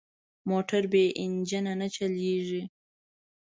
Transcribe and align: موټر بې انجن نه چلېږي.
موټر 0.49 0.83
بې 0.91 1.03
انجن 1.23 1.65
نه 1.79 1.87
چلېږي. 1.95 2.63